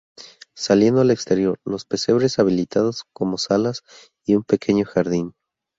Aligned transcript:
Saliendo 0.57 1.01
al 1.01 1.11
exterior 1.11 1.59
los 1.63 1.85
pesebres 1.85 2.39
habilitados 2.39 3.03
como 3.13 3.37
salas 3.37 3.83
y 4.25 4.33
un 4.33 4.41
pequeño 4.43 4.83
jardín. 4.83 5.35